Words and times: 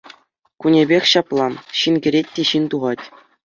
Кунӗпех 0.65 1.03
ҫапла— 1.11 1.47
ҫын 1.83 1.95
кӗрет 2.09 2.27
те 2.39 2.43
ҫын 2.53 2.63
тухать. 2.77 3.05